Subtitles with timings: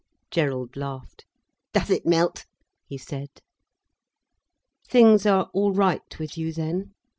[0.31, 1.25] Gerald laughed.
[1.73, 2.45] "Does it melt?"
[2.87, 3.29] he said.
[4.87, 6.95] "Things are all right with you then?"